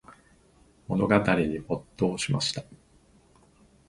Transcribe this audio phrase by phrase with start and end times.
[0.87, 2.63] 物語に没頭しました。